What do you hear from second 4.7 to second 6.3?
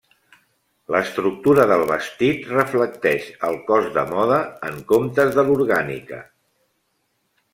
comptes de l'orgànica.